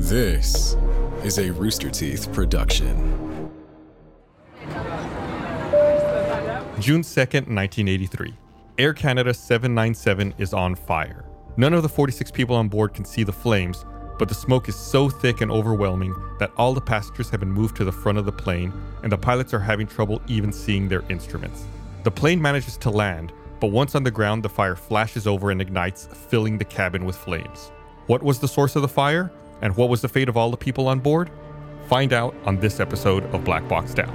[0.00, 0.76] This
[1.24, 3.50] is a Rooster Teeth production.
[6.78, 8.32] June 2nd, 1983.
[8.78, 11.24] Air Canada 797 is on fire.
[11.56, 13.84] None of the 46 people on board can see the flames,
[14.20, 17.76] but the smoke is so thick and overwhelming that all the passengers have been moved
[17.78, 18.72] to the front of the plane,
[19.02, 21.64] and the pilots are having trouble even seeing their instruments.
[22.04, 25.60] The plane manages to land, but once on the ground, the fire flashes over and
[25.60, 27.72] ignites, filling the cabin with flames.
[28.06, 30.56] What was the source of the fire, and what was the fate of all the
[30.56, 31.30] people on board?
[31.88, 34.14] Find out on this episode of Black Box Down.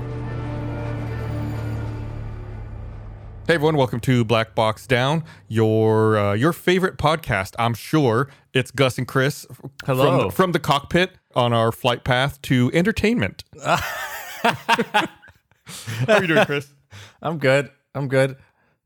[3.45, 7.55] Hey everyone, welcome to Black Box Down, your uh, your favorite podcast.
[7.59, 9.45] I'm sure it's Gus and Chris
[9.85, 10.21] Hello.
[10.21, 13.43] from, from the cockpit on our flight path to entertainment.
[13.61, 13.79] How
[16.07, 16.73] are you doing, Chris?
[17.21, 17.69] I'm good.
[17.93, 18.37] I'm good.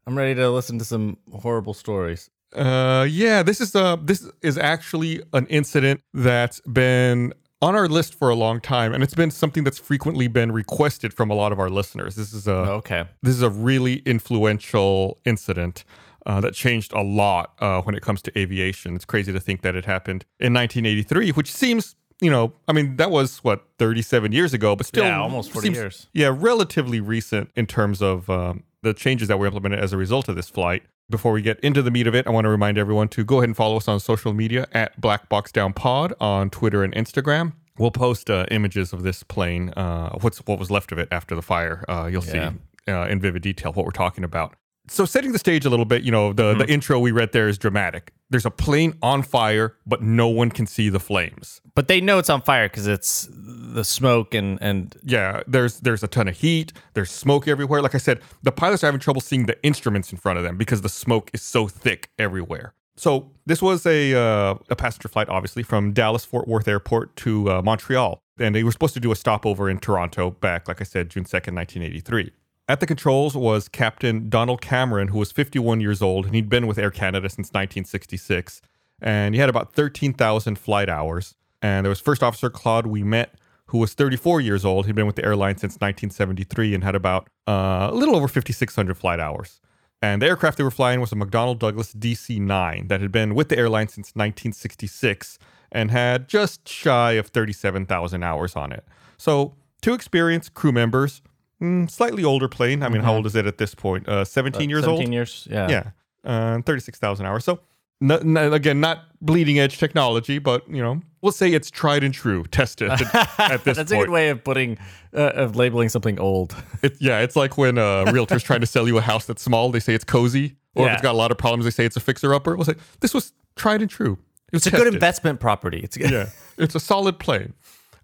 [0.08, 2.30] I'm ready to listen to some horrible stories.
[2.56, 8.14] Uh, yeah, this is uh this is actually an incident that's been on our list
[8.14, 11.52] for a long time, and it's been something that's frequently been requested from a lot
[11.52, 12.16] of our listeners.
[12.16, 13.06] This is a Okay.
[13.22, 15.84] this is a really influential incident
[16.26, 18.96] uh, that changed a lot uh, when it comes to aviation.
[18.96, 22.98] It's crazy to think that it happened in 1983, which seems, you know, I mean,
[22.98, 26.08] that was what 37 years ago, but still, Yeah, almost 40 seems- years.
[26.14, 30.28] Yeah, relatively recent in terms of um, the changes that were implemented as a result
[30.30, 30.84] of this flight.
[31.10, 33.38] Before we get into the meat of it, I want to remind everyone to go
[33.38, 36.94] ahead and follow us on social media at Black Box Down Pod on Twitter and
[36.94, 37.54] Instagram.
[37.78, 41.34] We'll post uh, images of this plane, uh, what's what was left of it after
[41.34, 41.86] the fire.
[41.88, 42.52] Uh, you'll Yeah.
[42.86, 44.56] see uh, in vivid detail what we're talking about.
[44.90, 46.60] So, setting the stage a little bit, you know, the, Mm-hmm.
[46.60, 48.14] the intro we read there is dramatic.
[48.30, 51.62] There's a plane on fire, but no one can see the flames.
[51.76, 56.04] But they know it's on fire because it's the smoke and and Yeah, there's there's
[56.04, 56.74] a ton of heat.
[56.94, 57.82] There's smoke everywhere.
[57.82, 60.58] Like I said, the pilots are having trouble seeing the instruments in front of them
[60.58, 62.74] because the smoke is so thick everywhere.
[62.96, 67.50] So this was a uh, a passenger flight, obviously, from Dallas Fort Worth Airport to
[67.52, 70.84] uh, Montreal, and they were supposed to do a stopover in Toronto back, like I
[70.84, 72.32] said, June second, nineteen eighty three.
[72.70, 76.68] At the controls was Captain Donald Cameron, who was 51 years old, and he'd been
[76.68, 78.62] with Air Canada since 1966.
[79.02, 81.36] And he had about 13,000 flight hours.
[81.62, 83.28] And there was First Officer Claude Ouimet,
[83.68, 84.86] who was 34 years old.
[84.86, 88.98] He'd been with the airline since 1973 and had about uh, a little over 5,600
[88.98, 89.62] flight hours.
[90.02, 93.34] And the aircraft they were flying was a McDonnell Douglas DC 9 that had been
[93.34, 95.40] with the airline since 1966
[95.72, 98.86] and had just shy of 37,000 hours on it.
[99.18, 101.22] So, two experienced crew members,
[101.62, 102.84] mm, slightly older plane.
[102.84, 104.08] I mean, how old is it at this point?
[104.08, 104.98] Uh, 17 years old?
[105.00, 105.48] 17 years.
[105.50, 105.70] Yeah.
[105.70, 105.84] Yeah,
[106.24, 107.44] uh, 36,000 hours.
[107.44, 107.60] So,
[108.00, 112.14] no, no- again, not bleeding edge technology, but, you know, we'll say it's tried and
[112.14, 113.00] true, tested at
[113.64, 114.78] this That's a good way of putting
[115.16, 116.56] uh, of labeling something old.
[116.84, 119.72] It, yeah, it's like when a realtor's trying to sell you a house that's small,
[119.72, 120.56] they say it's cozy.
[120.76, 122.56] Or if it's got a lot of problems, they say it's a fixer upper.
[122.56, 124.20] We'll say this was tried and true.
[124.54, 125.80] It was It's a good investment property.
[125.80, 126.12] It's good.
[126.12, 126.30] Yeah,
[126.60, 127.56] it's a solid plane.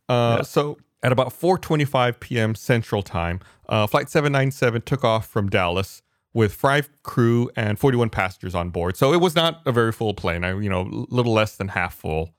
[0.10, 2.56] Uh, So at about 4:25 p.m.
[2.56, 6.02] Central Time, uh, Flight 797 took off from Dallas
[6.34, 8.98] with five crew and 41 passengers on board.
[8.98, 10.44] So it was not a very full plane.
[10.44, 12.32] I, you know, a little less than half full.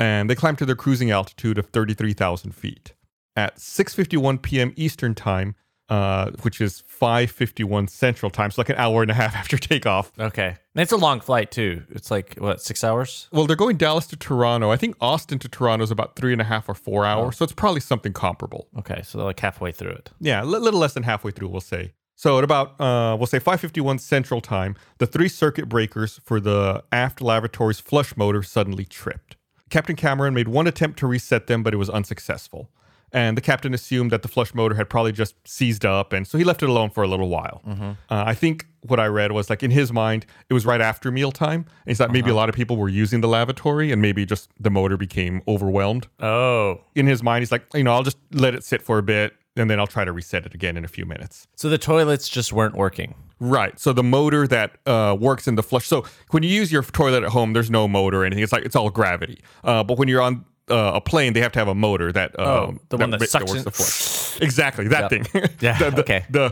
[0.00, 2.94] And they climbed to their cruising altitude of 33,000 feet.
[3.36, 4.72] At 6:51 p.m.
[4.76, 5.54] Eastern Time,
[5.88, 10.12] uh, which is 5:51 Central Time, so like an hour and a half after takeoff.
[10.18, 10.56] Okay.
[10.74, 11.84] And it's a long flight too.
[11.90, 13.28] It's like what six hours?
[13.32, 14.70] Well, they're going Dallas to Toronto.
[14.70, 17.44] I think Austin to Toronto is about three and a half or four hours, so
[17.44, 18.68] it's probably something comparable.
[18.78, 20.10] Okay, so they're like halfway through it.
[20.20, 21.92] Yeah, a little less than halfway through, we'll say.
[22.18, 26.82] So at about uh, we'll say 5:51 Central Time, the three circuit breakers for the
[26.90, 29.36] aft lavatory's flush motor suddenly tripped.
[29.68, 32.70] Captain Cameron made one attempt to reset them, but it was unsuccessful.
[33.16, 36.36] And the captain assumed that the flush motor had probably just seized up, and so
[36.36, 37.62] he left it alone for a little while.
[37.66, 41.10] Uh, I think what I read was like in his mind, it was right after
[41.10, 41.60] mealtime.
[41.86, 44.50] And he thought maybe a lot of people were using the lavatory, and maybe just
[44.60, 46.82] the motor became overwhelmed Oh.
[46.94, 49.34] in his mind, he's like, you know, I'll just let it sit for a bit
[49.56, 51.46] and then I'll try to reset it again in a few minutes.
[51.56, 53.14] So the toilets just weren't working.
[53.40, 53.80] Right.
[53.80, 55.86] So the motor that uh, works in the flush.
[55.86, 58.42] So when you use your toilet at home, there's no motor or anything.
[58.44, 59.38] It's like it's all gravity.
[59.64, 62.38] Uh, but when you're on uh, a plane, they have to have a motor that
[62.38, 64.40] uh, Oh, the one that ma- sucks works in- the flush.
[64.42, 65.26] Exactly that Yep.
[65.32, 65.50] thing.
[65.60, 66.24] Yeah, the, the, okay.
[66.30, 66.50] The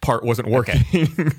[0.00, 0.80] part wasn't working.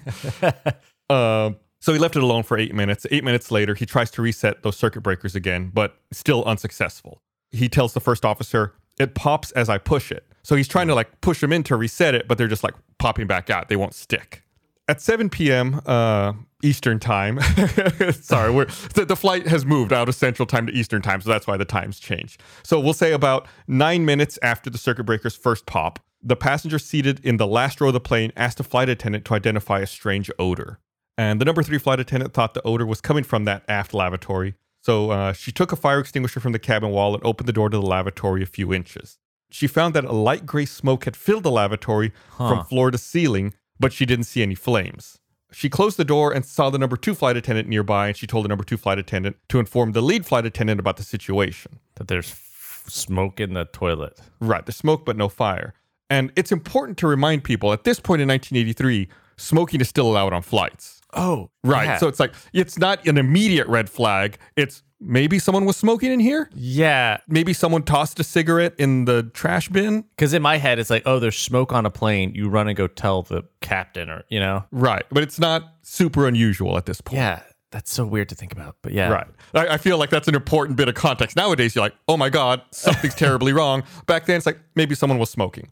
[1.09, 3.05] Um, so he left it alone for eight minutes.
[3.11, 7.21] Eight minutes later, he tries to reset those circuit breakers again, but still unsuccessful.
[7.51, 10.95] He tells the first officer, "It pops as I push it." So he's trying to
[10.95, 13.67] like push them in to reset it, but they're just like popping back out.
[13.67, 14.43] They won't stick.
[14.87, 15.81] At 7 p.m.
[15.85, 16.33] Uh,
[16.63, 17.39] Eastern time,
[18.11, 21.29] sorry, we're, the, the flight has moved out of Central time to Eastern time, so
[21.29, 22.39] that's why the times change.
[22.63, 27.19] So we'll say about nine minutes after the circuit breakers first pop, the passenger seated
[27.23, 30.31] in the last row of the plane asked a flight attendant to identify a strange
[30.39, 30.79] odor.
[31.17, 34.55] And the number three flight attendant thought the odor was coming from that aft lavatory.
[34.81, 37.69] So uh, she took a fire extinguisher from the cabin wall and opened the door
[37.69, 39.17] to the lavatory a few inches.
[39.49, 43.53] She found that a light gray smoke had filled the lavatory from floor to ceiling,
[43.79, 45.19] but she didn't see any flames.
[45.53, 48.45] She closed the door and saw the number two flight attendant nearby, and she told
[48.45, 51.79] the number two flight attendant to inform the lead flight attendant about the situation.
[51.95, 54.19] That there's f- smoke in the toilet.
[54.39, 55.73] Right, the smoke, but no fire.
[56.09, 59.07] And it's important to remind people at this point in 1983,
[59.37, 61.01] smoking is still allowed on flights.
[61.13, 61.99] Oh, Right.
[61.99, 64.37] So it's like, it's not an immediate red flag.
[64.55, 66.49] It's maybe someone was smoking in here.
[66.53, 70.01] yeah, Maybe someone tossed a cigarette in the trash bin.
[70.15, 72.33] because in my head it's like, oh, there's smoke on a plane.
[72.35, 74.63] You run and go tell the captain, or you know.
[74.71, 75.03] Right.
[75.11, 77.17] But it's not super unusual at this point.
[77.17, 77.41] Yeah,
[77.71, 78.77] that's so weird to think about.
[78.81, 79.27] But yeah, Right.
[79.53, 81.35] I, I feel like that's an important bit of context.
[81.35, 83.83] Nowadays, you're like, oh my God, something's terribly wrong.
[84.07, 85.71] Back then, it's like maybe someone was smoking.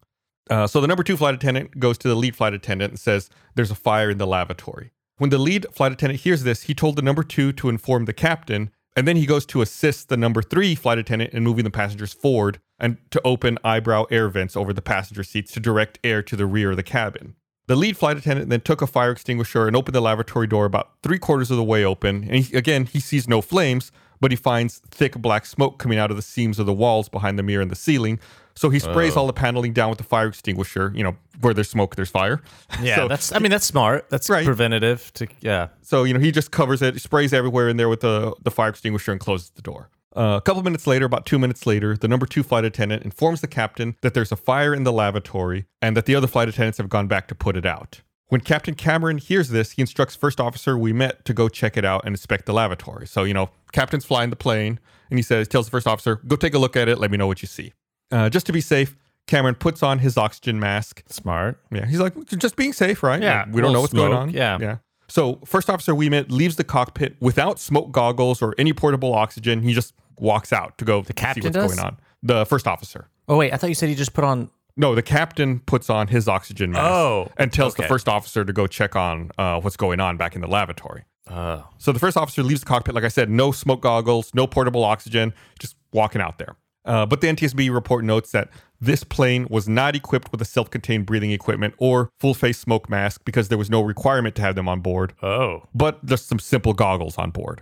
[0.49, 3.29] Uh, so the number two flight attendant goes to the lead flight attendant and says,
[3.55, 4.91] there's a fire in the lavatory.
[5.17, 8.11] When the lead flight attendant hears this, he told the number two to inform the
[8.13, 11.71] captain, and then he goes to assist the number three flight attendant in moving the
[11.71, 16.21] passengers forward and to open eyebrow air vents over the passenger seats to direct air
[16.23, 17.35] to the rear of the cabin.
[17.67, 20.91] The lead flight attendant then took a fire extinguisher and opened the lavatory door about
[21.03, 22.23] three quarters of the way open.
[22.23, 26.11] And he, again, he sees no flames, but he finds thick black smoke coming out
[26.11, 28.19] of the seams of the walls behind the mirror and the ceiling.
[28.55, 30.91] So he sprays all the paneling down with the fire extinguisher.
[30.95, 32.41] You know, where there's smoke, there's fire.
[32.81, 33.31] Yeah, so, that's.
[33.33, 34.09] I mean, that's smart.
[34.09, 34.45] That's Right.
[34.45, 35.11] preventative.
[35.15, 35.67] To yeah.
[35.81, 38.69] so you know he just covers it, sprays everywhere in there with the the fire
[38.69, 39.89] extinguisher, and closes the door.
[40.13, 43.39] Uh, a couple minutes later, about two minutes later, the number two flight attendant informs
[43.39, 46.77] the captain that there's a fire in the lavatory and that the other flight attendants
[46.77, 48.01] have gone back to put it out.
[48.27, 52.01] When Captain Cameron hears this, he instructs first officer Ouimet to go check it out
[52.05, 53.07] and inspect the lavatory.
[53.07, 56.35] So you know, captain's flying the plane, and he says, tells the first officer, "Go
[56.35, 56.97] take a look at it.
[56.97, 57.71] Let me know what you see."
[58.11, 58.95] Uh, just to be safe,
[59.27, 61.59] Cameron puts on his oxygen mask Smart.
[61.71, 63.21] yeah, he's like just being safe, right?
[63.21, 64.29] Yeah, Like, we don't know what's going on.
[64.31, 64.57] yeah.
[64.59, 64.77] yeah.
[65.07, 69.61] So first officer Ouimet leaves the cockpit without smoke goggles or any portable oxygen.
[69.61, 71.75] He just walks out to go to see captain what's does?
[71.75, 71.97] going on.
[72.23, 73.09] The first officer.
[73.27, 74.49] Oh wait, I thought you said you just put on.
[74.77, 78.53] No, the captain puts on his oxygen mask Oh, and tells the first officer to
[78.53, 81.03] go check on uh, what's going on back in the lavatory.
[81.27, 84.47] Uh, So the first officer leaves the cockpit, like I said, no smoke goggles, no
[84.47, 86.55] portable oxygen, just walking out there.
[86.85, 88.49] Uh, but the NTSB report notes that
[88.79, 92.89] this plane was not equipped with a self contained breathing equipment or full face smoke
[92.89, 95.63] mask because there was no requirement to have them on board, oh.
[95.75, 97.61] but just some simple goggles on board.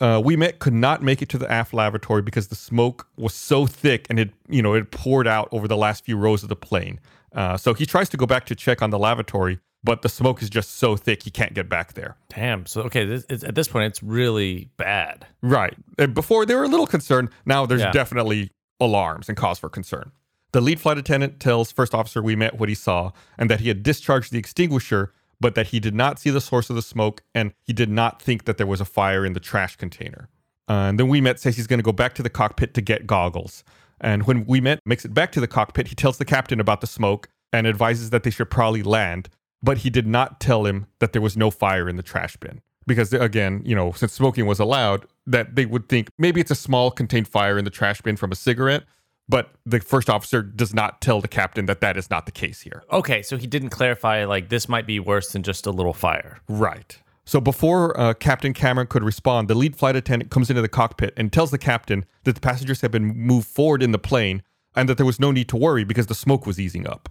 [0.00, 3.66] Uh, Ouimet could not make it to the aft lavatory because the smoke was so
[3.66, 6.56] thick and it, you know, it poured out over the last few rows of the
[6.56, 6.98] plane.
[7.32, 10.42] Uh, so he tries to go back to check on the lavatory, but the smoke
[10.42, 12.16] is just so thick he can't get back there.
[12.28, 12.66] Damn.
[12.66, 15.26] So okay, this, it's, at this point, it's really bad.
[15.42, 15.74] Right.
[15.98, 17.30] And before they were a little concerned.
[17.46, 17.92] Now there's Yeah.
[17.92, 20.12] definitely alarms and cause for concern.
[20.52, 23.82] The lead flight attendant tells first officer Ouimet what he saw and that he had
[23.82, 27.52] discharged the extinguisher, but that he did not see the source of the smoke and
[27.62, 30.28] he did not think that there was a fire in the trash container.
[30.68, 33.06] Uh, and then Ouimet says he's going to go back to the cockpit to get
[33.06, 33.62] goggles.
[34.00, 36.86] And when Ouimet makes it back to the cockpit, he tells the captain about the
[36.86, 39.28] smoke and advises that they should probably land.
[39.62, 42.62] But he did not tell him that there was no fire in the trash bin
[42.88, 46.56] because again, you know, since smoking was allowed, that they would think maybe it's a
[46.56, 48.82] small contained fire in the trash bin from a cigarette.
[49.28, 52.62] But the first officer does not tell the captain that that is not the case
[52.62, 52.82] here.
[52.90, 56.40] Okay, so he didn't clarify like this might be worse than just a little fire.
[56.48, 56.98] Right.
[57.26, 61.12] So before uh, Captain Cameron could respond, the lead flight attendant comes into the cockpit
[61.14, 64.42] and tells the captain that the passengers had been moved forward in the plane
[64.74, 67.10] and that there was no need to worry because the smoke was easing up.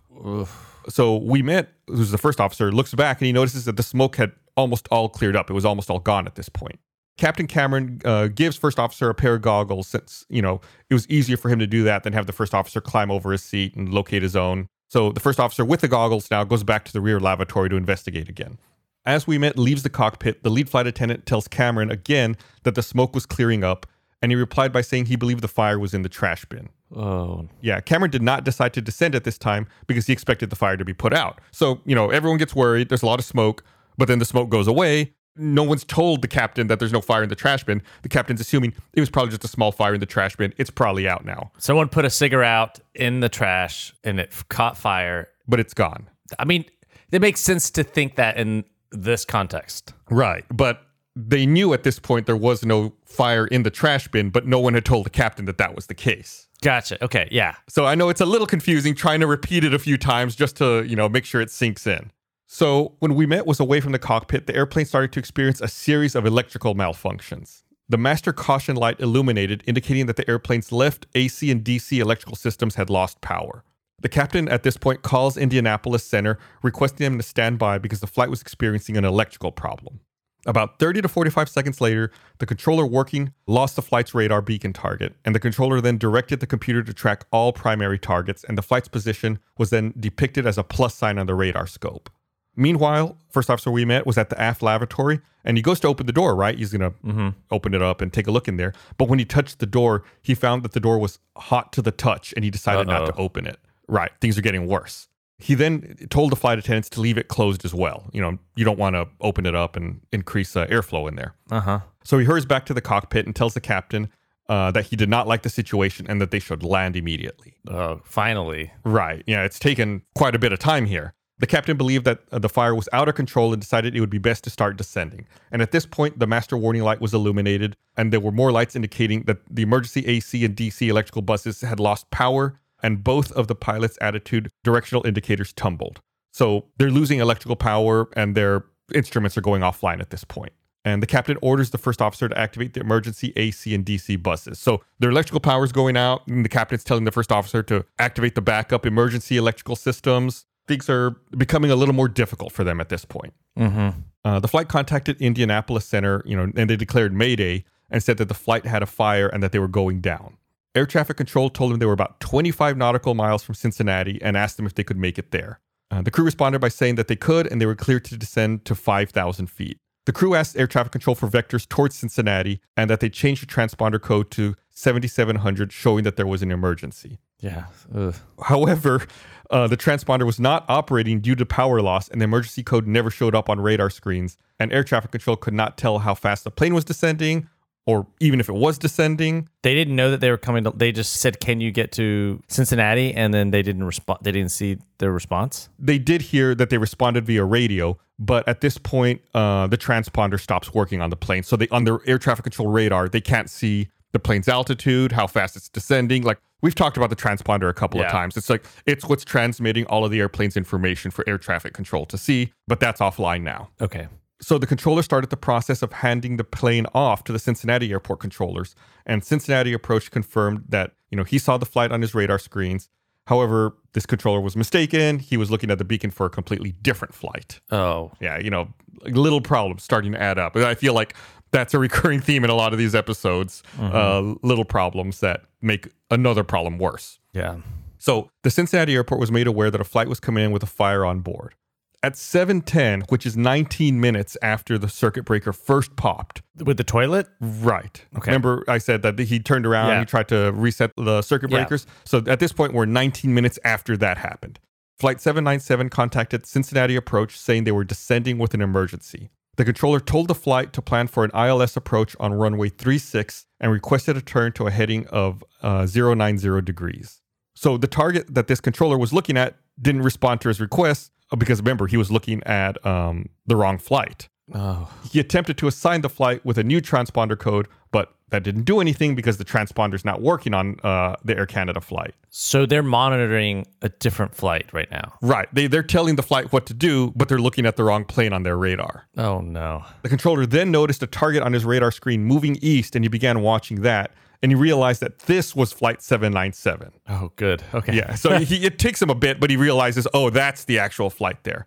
[0.90, 4.32] So Ouimet, who's the first officer, looks back and he notices that the smoke had
[4.56, 5.50] almost all cleared up.
[5.50, 6.80] It was almost all gone at this point.
[7.18, 11.10] Captain Cameron uh, gives first officer a pair of goggles since, you know, it was
[11.10, 13.76] easier for him to do that than have the first officer climb over his seat
[13.76, 14.68] and locate his own.
[14.88, 17.76] So the first officer with the goggles now goes back to the rear lavatory to
[17.76, 18.60] investigate again.
[19.04, 23.16] As Ouimet leaves the cockpit, the lead flight attendant tells Cameron again that the smoke
[23.16, 23.86] was clearing up,
[24.22, 26.70] and he replied by saying he believed the fire was in the trash bin.
[26.96, 30.56] Oh, Yeah, Cameron did not decide to descend at this time because he expected the
[30.56, 31.42] fire to be put out.
[31.52, 32.90] So, you know, everyone gets worried.
[32.90, 33.64] There's a lot of smoke,
[33.98, 35.14] but then the smoke goes away.
[35.36, 37.84] No one's told the captain that there's no fire in the trash bin.
[38.02, 40.54] The captain's assuming it was probably just a small fire in the trash bin.
[40.58, 44.48] It's probably out now, someone put a cigarette out in the trash and it f-
[44.50, 45.28] caught fire.
[45.48, 46.10] but it's gone.
[46.40, 46.66] I mean,
[47.12, 49.94] it makes sense to think that in this context.
[50.10, 50.44] Right.
[50.52, 50.82] But
[51.16, 54.60] they knew at this point there was no fire in the trash bin, but no
[54.60, 56.47] one had told the captain that that was the case.
[56.68, 57.02] Gotcha.
[57.02, 57.30] Okay.
[57.32, 57.56] Yeah.
[57.70, 60.58] So I know it's a little confusing trying to repeat it a few times just
[60.58, 62.12] to, you know, make sure it sinks in.
[62.46, 66.14] So when Ouimet was away from the cockpit, the airplane started to experience a series
[66.14, 67.64] of electrical malfunctions.
[67.88, 72.76] The master caution light illuminated, indicating that the airplane's left AC and DC electrical systems
[72.76, 73.64] had lost power.
[74.02, 78.08] The captain at this point calls Indianapolis Center, requesting them to stand by because the
[78.08, 80.02] flight was experiencing an electrical problem.
[80.48, 85.14] About 30 to 45 seconds later, the controller working lost the flight's radar beacon target,
[85.26, 88.88] and the controller then directed the computer to track all primary targets, and the flight's
[88.88, 92.10] position was then depicted as a plus sign on the radar scope.
[92.56, 96.14] Meanwhile, first officer Ouimet was at the aft lavatory, and he goes to open the
[96.14, 96.58] door, right?
[96.58, 97.30] He's going to mm-hmm.
[97.52, 98.74] open it up and take a look in there.
[98.98, 101.92] But when he touched the door, he found that the door was hot to the
[101.92, 103.60] touch, and he decided not to open it.
[103.90, 104.12] Right.
[104.22, 105.10] Things are getting worse.
[105.40, 108.10] He then told the flight attendants to leave it closed as well.
[108.12, 111.36] You know, you don't want to open it up and increase uh, airflow in there.
[111.52, 111.80] Uh huh.
[112.04, 114.10] So he hurries back to the cockpit and tells the captain
[114.50, 117.56] uh, that he did not like the situation and that they should land immediately.
[117.70, 118.72] Oh, finally.
[118.84, 119.24] Right.
[119.28, 121.14] Yeah, it's taken quite a bit of time here.
[121.40, 124.10] The captain believed that uh, the fire was out of control and decided it would
[124.10, 125.28] be best to start descending.
[125.52, 128.76] And at this point, the master warning light was illuminated, and there were more lights
[128.76, 133.48] indicating that the emergency AC and DC electrical buses had lost power, and both of
[133.48, 136.02] the pilot's attitude directional indicators tumbled.
[136.32, 140.54] So they're losing electrical power, and their instruments are going offline at this point.
[140.86, 144.60] And the captain orders the first officer to activate the emergency AC and DC buses.
[144.60, 147.84] So their electrical power is going out, and the captain's telling the first officer to
[148.00, 150.46] activate the backup emergency electrical systems.
[150.68, 153.34] Things are becoming a little more difficult for them at this point.
[153.58, 154.00] Mm-hmm.
[154.24, 158.28] Uh, the flight contacted Indianapolis Center, you know, and they declared Mayday and said that
[158.28, 160.38] the flight had a fire and that they were going down.
[160.78, 164.58] Air traffic control told them they were about 25 nautical miles from Cincinnati and asked
[164.58, 165.60] them if they could make it there.
[165.90, 168.64] Uh, the crew responded by saying that they could and they were cleared to descend
[168.66, 169.80] to 5,000 feet.
[170.06, 173.48] The crew asked air traffic control for vectors towards Cincinnati and that they change the
[173.48, 177.18] transponder code to 7700, showing that there was an emergency.
[177.40, 177.66] Yeah.
[177.96, 178.16] Ugh.
[178.44, 179.08] However,
[179.50, 183.10] uh, the transponder was not operating due to power loss, and the emergency code never
[183.10, 184.38] showed up on radar screens.
[184.60, 187.50] And air traffic control could not tell how fast the plane was descending,
[187.88, 189.50] or even if it was descending.
[189.64, 190.66] They didn't know that they were coming.
[190.66, 194.20] To, they just said, "Can you get to Cincinnati?" And then they didn't respond.
[194.22, 195.70] They didn't see their response.
[195.80, 200.40] They did hear that they responded via radio, but at this point, uh, the transponder
[200.40, 201.42] stops working on the plane.
[201.44, 205.28] So they on their air traffic control radar, they can't see the plane's altitude, how
[205.28, 206.24] fast it's descending.
[206.24, 208.08] Like we've talked about the transponder a couple Yeah.
[208.08, 208.36] of times.
[208.38, 212.18] It's like it's what's transmitting all of the airplane's information for air traffic control to
[212.18, 213.70] see, but that's offline now.
[213.82, 214.08] Okay.
[214.40, 218.20] So the controller started the process of handing the plane off to the Cincinnati airport
[218.20, 218.76] controllers,
[219.06, 222.90] and Cincinnati approach confirmed that you know he saw the flight on his radar screens.
[223.26, 225.20] However, this controller was mistaken.
[225.20, 227.60] He was looking at the beacon for a completely different flight.
[227.72, 228.12] Oh.
[228.22, 230.56] Yeah, you know, little problems starting to add up.
[230.56, 231.14] I feel like
[231.52, 233.64] that's a recurring theme in a lot of these episodes.
[233.80, 237.20] Uh, little problems that make another problem worse.
[237.34, 237.58] Yeah.
[237.98, 240.68] So the Cincinnati airport was made aware that a flight was coming in with a
[240.68, 241.56] fire on board.
[242.04, 246.42] At 7:10, which is 19 minutes after the circuit breaker first popped.
[246.64, 247.28] With the toilet.
[247.42, 248.06] Right.
[248.16, 248.32] Okay.
[248.32, 249.94] Remember I said that he turned around Yeah.
[249.94, 251.58] and he tried to reset the circuit Yeah.
[251.60, 251.88] breakers.
[252.06, 254.60] So at this point we're 19 minutes after that happened.
[255.00, 259.30] Flight 797 contacted Cincinnati approach saying they were descending with an emergency.
[259.56, 263.72] The controller told the flight to plan for an ILS approach on runway 36 and
[263.72, 267.22] requested a turn to a heading of uh, 090 degrees.
[267.56, 271.60] So the target that this controller was looking at didn't respond to his request because
[271.60, 274.30] remember he was looking at um, the wrong flight.
[274.54, 274.90] Oh.
[275.12, 278.80] He attempted to assign the flight with a new transponder code, but that didn't do
[278.80, 282.14] anything because the transponder's not working on uh, the Air Canada flight.
[282.30, 285.14] So they're monitoring a different flight right now.
[285.22, 285.48] Right.
[285.54, 288.34] They, they're telling the flight what to do, but they're looking at the wrong plane
[288.34, 289.08] on their radar.
[289.18, 289.84] Oh no.
[290.02, 293.42] The controller then noticed a target on his radar screen moving east, and he began
[293.42, 294.12] watching that.
[294.42, 296.92] And he realized that this was Flight 797.
[297.10, 297.64] Oh, good.
[297.74, 297.96] Okay.
[297.96, 298.16] Yeah.
[298.16, 301.44] So he, it takes him a bit, but he realizes, oh, that's the actual flight
[301.44, 301.66] there.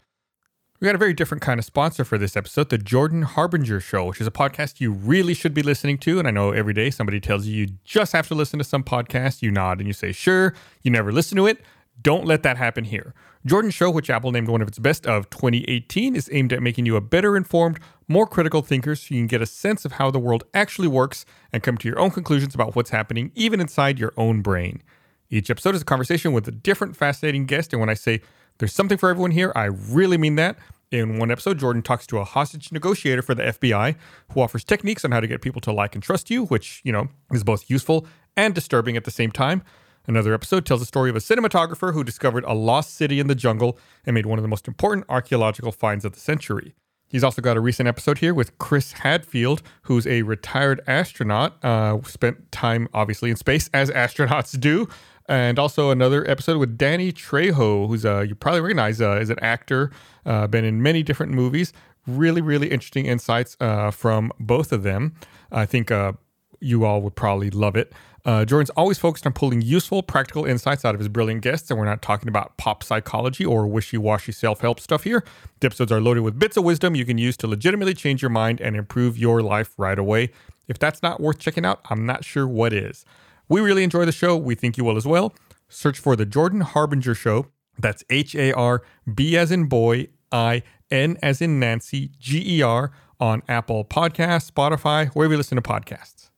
[0.81, 4.07] We got a very different kind of sponsor for this episode, the Jordan Harbinger Show,
[4.07, 6.19] which is a podcast you really should be listening to.
[6.19, 8.83] And I know every day somebody tells you you just have to listen to some
[8.83, 9.43] podcast.
[9.43, 10.55] You nod and you say, sure.
[10.83, 11.61] You never listen to it.
[12.01, 13.15] Don't let that happen here.
[13.45, 16.87] Jordan's show, which Apple named one of its best of 2018, is aimed at making
[16.87, 17.79] you a better informed,
[18.09, 21.25] more critical thinker so you can get a sense of how the world actually works
[21.53, 24.83] and come to your own conclusions about what's happening even inside your own brain.
[25.31, 27.73] Each episode is a conversation with a different fascinating guest.
[27.73, 28.21] And when I say
[28.59, 30.59] there's something for everyone here, I really mean that.
[30.91, 33.95] In one episode, Jordan talks to a hostage negotiator for the FBI
[34.33, 36.91] who offers techniques on how to get people to like and trust you, which, you
[36.91, 38.07] know, is both useful
[38.37, 39.63] and disturbing at the same time.
[40.07, 43.35] Another episode tells the story of a cinematographer who discovered a lost city in the
[43.35, 46.75] jungle and made one of the most important archaeological finds of the century.
[47.09, 52.00] He's also got a recent episode here with Chris Hadfield, who's a retired astronaut, uh,
[52.04, 54.88] spent time obviously in space as astronauts do.
[55.28, 59.38] And also another episode with Danny Trejo, who's uh, you probably recognize uh, as an
[59.40, 59.90] actor,
[60.25, 61.73] uh, been in many different movies.
[62.07, 65.14] Really, really interesting insights uh, from both of them.
[65.52, 66.12] I think uh,
[66.61, 67.92] you all would probably love it.
[68.25, 71.79] Uh, Jordan's always focused on pulling useful, practical insights out of his brilliant guests, and
[71.79, 75.25] we're not talking about pop psychology or wishy washy self help stuff here.
[75.61, 78.31] The episodes are loaded with bits of wisdom you can use to legitimately change your
[78.31, 80.31] mind and improve your life right away.
[80.69, 83.05] If that's not worth checking out, I'm not sure what is.
[83.49, 84.37] We really enjoy the show.
[84.37, 85.35] We think you will as well.
[85.69, 87.47] Search for The Jordan Harbinger Show.
[87.79, 92.62] That's H A R B as in boy, I N as in Nancy, G E
[92.62, 96.30] R on Apple Podcasts, Spotify, wherever you listen to podcasts.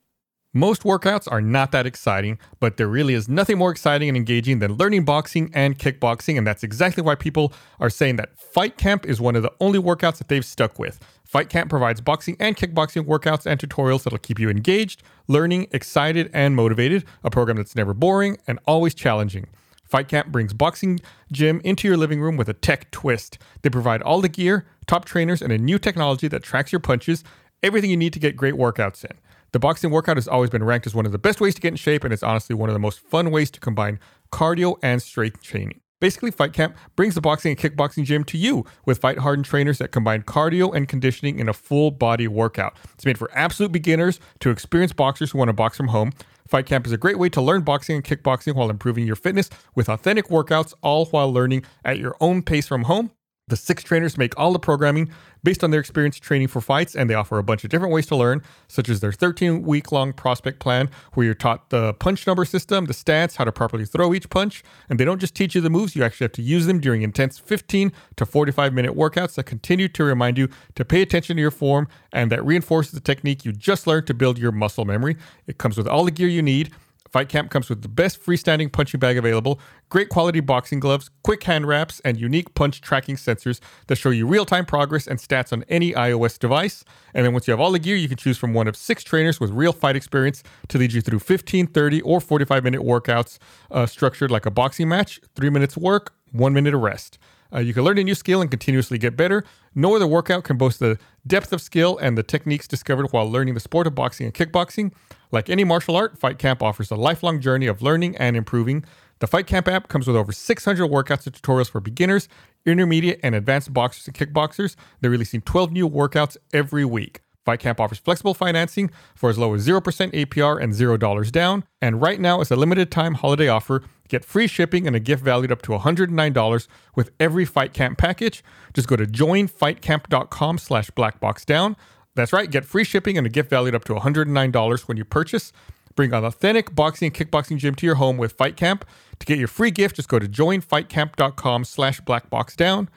[0.55, 4.59] Most workouts are not that exciting, but there really is nothing more exciting and engaging
[4.59, 9.07] than learning boxing and kickboxing, and that's exactly why people are saying that Fight Camp
[9.07, 11.01] is one of the only workouts that they've stuck with.
[11.25, 16.29] Fight Camp provides boxing and kickboxing workouts and tutorials that'll keep you engaged, learning, excited,
[16.35, 19.47] and motivated, a program that's never boring and always challenging.
[19.87, 21.01] Fight Camp brings boxing
[21.33, 23.39] gym into your living room with a tech twist.
[23.63, 27.25] They provide all the gear, top trainers, and a new technology that tracks your punches,
[27.63, 29.17] everything you need to get great workouts in.
[29.53, 31.69] The boxing workout has always been ranked as one of the best ways to get
[31.69, 34.01] in shape, and it's honestly one of the most fun ways to combine
[34.33, 35.81] cardio and strength training.
[36.01, 39.77] Basically, Fight Camp brings the boxing and kickboxing gym to you with fight hardened trainers
[39.77, 42.77] that combine cardio and conditioning in a full body workout.
[42.95, 46.13] It's made for absolute beginners to experienced boxers who want to box from home.
[46.49, 49.51] Fight Camp is a great way to learn boxing and kickboxing while improving your fitness
[49.75, 53.11] with authentic workouts, all while learning at your own pace from home.
[53.49, 55.11] The six trainers make all the programming
[55.43, 58.07] based on their experience training for fights, and they offer a bunch of different ways
[58.07, 62.25] to learn, such as their 13 week long prospect plan, where you're taught the punch
[62.27, 64.63] number system, the stance, how to properly throw each punch.
[64.89, 67.03] And they don't just teach you the moves, you actually have to use them during
[67.03, 71.41] intense 15 to 45 minute workouts that continue to remind you to pay attention to
[71.41, 75.17] your form and that reinforces the technique you just learned to build your muscle memory.
[75.49, 76.73] It comes with all the gear you need.
[77.13, 81.43] Fight Camp comes with the best freestanding punching bag available, great quality boxing gloves, quick
[81.45, 85.53] hand wraps, and unique punch tracking sensors that show you real time progress and stats
[85.53, 86.85] on any iOS device.
[87.13, 89.05] And then once you have all the gear, you can choose from one of six
[89.05, 93.39] trainers with real fight experience to lead you through 15, 30, or 45 minute workouts
[93.71, 97.19] uh, structured like a boxing match, three minutes work, one minute of rest.
[97.55, 99.45] Uh, you can learn a new skill and continuously get better.
[99.75, 103.55] No other workout can boast the depth of skill and the techniques discovered while learning
[103.55, 104.93] the sport of boxing and kickboxing.
[105.31, 108.85] Like any martial art, Fight Camp offers a lifelong journey of learning and improving.
[109.19, 112.29] The Fight Camp app comes with over 600 workouts and tutorials for beginners,
[112.67, 114.75] intermediate, and advanced boxers and kickboxers.
[115.01, 117.21] They're releasing 12 new workouts every week.
[117.45, 121.65] Fight Camp offers flexible financing for as low as 0% APR and $0 down.
[121.81, 125.25] And right now, as a limited time holiday offer, get free shipping and a gift
[125.25, 128.45] valued up to $109 with every Fight Camp package.
[128.75, 131.77] Just go to joinfightcamp.com slash blackboxdown.
[132.15, 135.53] That's right, get free shipping and a gift valued up to $109 when you purchase.
[135.97, 138.85] Bring an authentic boxing and kickboxing gym to your home with Fight Camp.
[139.19, 142.89] To get your free gift, just go to joinfightcamp.com slash blackboxdown.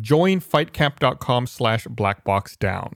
[0.00, 2.92] Joinfightcamp.com slash blackboxdown.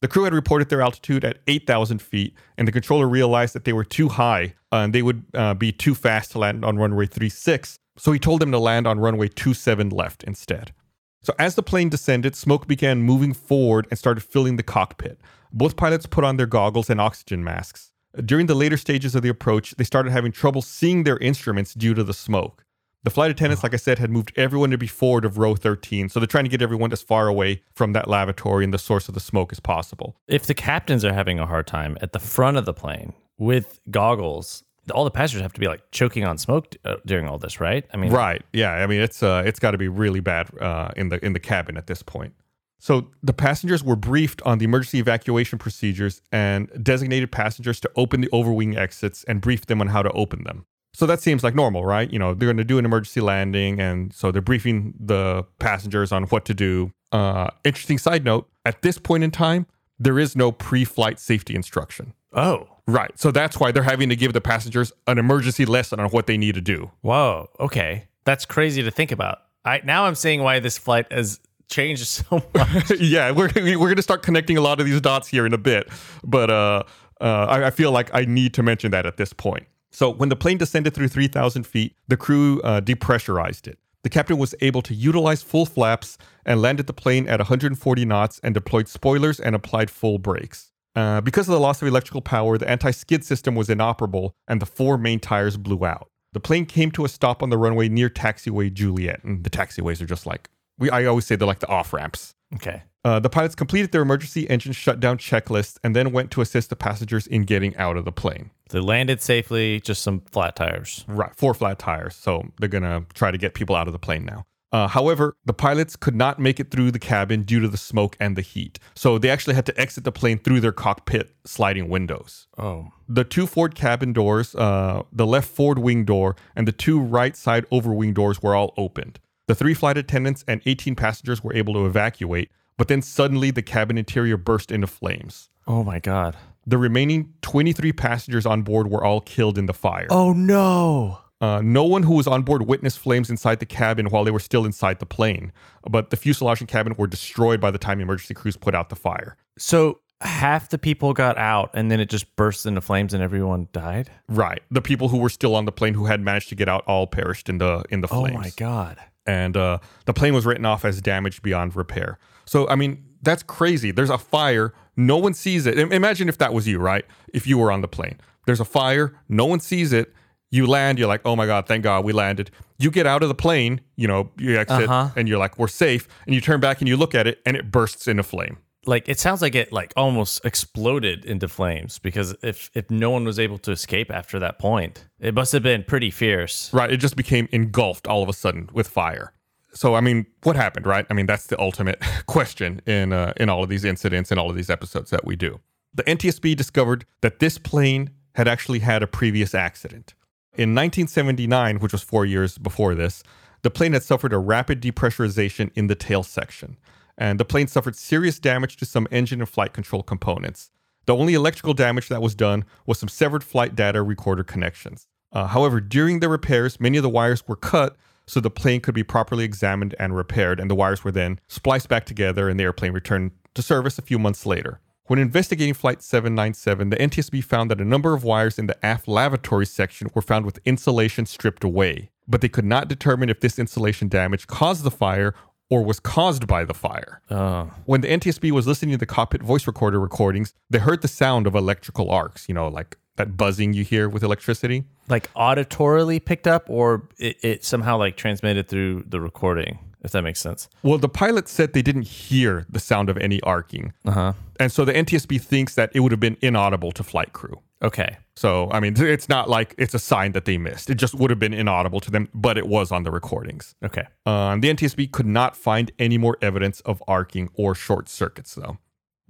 [0.00, 3.72] The crew had reported their altitude at 8,000 feet, and the controller realized that they
[3.72, 7.06] were too high uh, and they would uh, be too fast to land on runway
[7.06, 7.78] 36.
[7.96, 10.72] So he told them to land on runway 27 left instead.
[11.20, 15.20] So as the plane descended, smoke began moving forward and started filling the cockpit.
[15.52, 17.90] Both pilots put on their goggles and oxygen masks.
[18.24, 21.94] During the later stages of the approach, they started having trouble seeing their instruments due
[21.94, 22.64] to the smoke.
[23.04, 26.08] The flight attendants, like I said, had moved everyone to be forward of row 13.
[26.08, 29.08] So they're trying to get everyone as far away from that lavatory and the source
[29.08, 30.16] of the smoke as possible.
[30.26, 33.80] If the captains are having a hard time at the front of the plane with
[33.90, 37.60] goggles, all the passengers have to be like choking on smoke uh, during all this,
[37.60, 37.84] right?
[37.92, 38.42] I mean, Right.
[38.52, 38.72] Yeah.
[38.72, 41.40] I mean, it's uh, it's got to be really bad uh, in the in the
[41.40, 42.34] cabin at this point.
[42.80, 48.20] So the passengers were briefed on the emergency evacuation procedures and designated passengers to open
[48.20, 50.64] the overwing exits and brief them on how to open them.
[50.98, 52.12] So that seems like normal, right?
[52.12, 56.10] You know, they're going to do an emergency landing, and so they're briefing the passengers
[56.10, 56.92] on what to do.
[57.12, 59.66] Uh, interesting side note: at this point in time,
[60.00, 62.14] there is no pre-flight safety instruction.
[62.32, 63.16] Oh, Right.
[63.16, 66.38] So that's why they're having to give the passengers an emergency lesson on what they
[66.38, 66.90] need to do.
[67.02, 69.42] whoa, okay, that's crazy to think about.
[69.64, 72.90] I now I'm seeing why this flight has changed so much.
[72.98, 75.58] yeah, we're we're going to start connecting a lot of these dots here in a
[75.58, 75.88] bit,
[76.24, 76.82] but uh,
[77.20, 79.66] uh, I, I feel like I need to mention that at this point.
[79.90, 83.78] So when the plane descended through 3,000 feet, the crew uh, depressurized it.
[84.04, 88.40] The captain was able to utilize full flaps and landed the plane at 140 knots
[88.42, 90.70] and deployed spoilers and applied full brakes.
[90.94, 94.62] Uh, because of the loss of electrical power, the anti skid system was inoperable and
[94.62, 96.10] the four main tires blew out.
[96.32, 100.00] The plane came to a stop on the runway near taxiway Juliet, and the taxiways
[100.00, 100.90] are just like we.
[100.90, 102.34] I always say they're like the off ramps.
[102.54, 106.68] okay, Uh, the pilots completed their emergency engine shutdown checklist and then went to assist
[106.70, 108.50] the passengers in getting out of the plane.
[108.70, 111.04] they landed safely, just some flat tires.
[111.08, 114.24] Right, four flat tires, so they're gonna try to get people out of the plane
[114.24, 114.44] now.
[114.70, 118.16] Uh, however, the pilots could not make it through the cabin due to the smoke
[118.20, 118.78] and the heat.
[118.94, 122.46] So they actually had to exit the plane through their cockpit sliding windows.
[122.58, 122.88] Oh.
[123.08, 127.34] The two forward cabin doors, uh, the left forward wing door, and the two right
[127.34, 129.20] side over wing doors were all opened.
[129.46, 133.60] The three flight attendants and 18 passengers were able to evacuate, but then suddenly the
[133.62, 135.50] cabin interior burst into flames.
[135.66, 136.34] Oh my god.
[136.66, 140.06] The remaining 23 passengers on board were all killed in the fire.
[140.10, 141.18] Oh no.
[141.40, 144.40] Uh, no one who was on board witnessed flames inside the cabin while they were
[144.40, 145.52] still inside the plane,
[145.88, 148.96] but the fuselage and cabin were destroyed by the time emergency crews put out the
[148.96, 149.36] fire.
[149.56, 153.68] So half the people got out and then it just burst into flames and everyone
[153.72, 154.10] died?
[154.28, 156.82] Right, the people who were still on the plane who had managed to get out
[156.88, 158.36] all perished in the in the flames.
[158.36, 158.98] Oh my god.
[159.24, 162.18] and uh, the plane was written off as damaged beyond repair.
[162.48, 163.90] So, I mean, that's crazy.
[163.90, 165.78] There's a fire, no one sees it.
[165.78, 167.04] Im- Imagine if that was you, right?
[167.34, 170.12] If you were on the plane, there's a fire, no one sees it.
[170.50, 172.50] You land, you're like, oh my God, thank God we landed.
[172.78, 175.10] You get out of the plane, you know, you exit, Uh-huh.
[175.14, 176.08] and you're like, we're safe.
[176.26, 178.56] And you turn back and you look at it, and it bursts into flame.
[178.86, 183.24] Like it sounds like it like almost exploded into flames because if if no one
[183.24, 186.72] was able to escape after that point, it must have been pretty fierce.
[186.72, 186.90] Right.
[186.90, 189.34] It just became engulfed all of a sudden with fire.
[189.78, 191.06] So I mean, what happened, right?
[191.08, 194.50] I mean, that's the ultimate question in uh, in all of these incidents and all
[194.50, 195.60] of these episodes that we do.
[195.94, 200.14] The NTSB discovered that this plane had actually had a previous accident.
[200.54, 203.22] In 1979, which was 4 years before this,
[203.62, 206.76] the plane had suffered a rapid depressurization in the tail section,
[207.16, 210.70] and the plane suffered serious damage to some engine and flight control components.
[211.06, 215.06] The only electrical damage that was done was some severed flight data recorder connections.
[215.30, 217.96] Uh, however, during the repairs, many of the wires were cut
[218.28, 221.88] so the plane could be properly examined and repaired, and the wires were then spliced
[221.88, 224.80] back together and the airplane returned to service a few months later.
[225.06, 229.08] When investigating Flight 797, the NTSB found that a number of wires in the aft
[229.08, 233.58] lavatory section were found with insulation stripped away, but they could not determine if this
[233.58, 235.34] insulation damage caused the fire
[235.70, 237.22] or was caused by the fire.
[237.30, 237.70] Oh.
[237.86, 241.46] When the NTSB was listening to the cockpit voice recorder recordings, they heard the sound
[241.46, 244.84] of electrical arcs, you know, like that buzzing you hear with electricity.
[245.08, 250.22] Like auditorily picked up or it, it somehow like transmitted through the recording, if that
[250.22, 250.68] makes sense.
[250.82, 253.92] Well, the pilot said they didn't hear the sound of any arcing.
[254.04, 254.32] Uh-huh.
[254.60, 257.60] And so the NTSB thinks that it would have been inaudible to flight crew.
[257.82, 258.18] Okay.
[258.34, 260.90] So, I mean, it's not like it's a sign that they missed.
[260.90, 263.74] It just would have been inaudible to them, but it was on the recordings.
[263.84, 264.06] Okay.
[264.26, 268.78] Um, the NTSB could not find any more evidence of arcing or short circuits, though.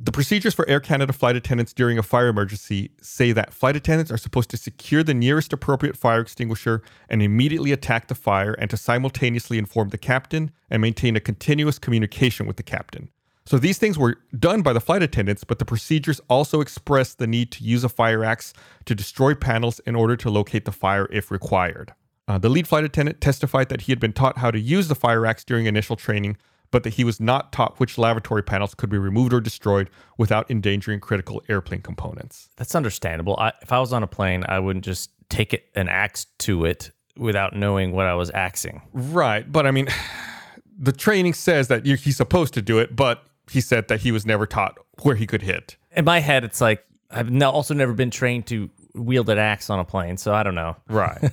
[0.00, 4.12] The procedures for Air Canada flight attendants during a fire emergency say that flight attendants
[4.12, 8.70] are supposed to secure the nearest appropriate fire extinguisher and immediately attack the fire and
[8.70, 13.10] to simultaneously inform the captain and maintain a continuous communication with the captain.
[13.44, 17.26] So these things were done by the flight attendants, but the procedures also express the
[17.26, 18.52] need to use a fire axe
[18.84, 21.92] to destroy panels in order to locate the fire if required.
[22.28, 24.94] Uh, the lead flight attendant testified that he had been taught how to use the
[24.94, 26.36] fire axe during initial training,
[26.70, 30.50] but that he was not taught which lavatory panels could be removed or destroyed without
[30.50, 32.48] endangering critical airplane components.
[32.56, 33.36] That's understandable.
[33.38, 36.64] I, if I was on a plane, I wouldn't just take it an axe to
[36.64, 38.82] it without knowing what I was axing.
[38.92, 39.88] Right, but I mean,
[40.78, 44.12] the training says that you he's supposed to do it, but he said that he
[44.12, 45.76] was never taught where he could hit.
[45.92, 49.78] In my head, it's like I've also never been trained to wield an axe on
[49.78, 50.76] a plane, so I don't know.
[50.88, 51.18] Right.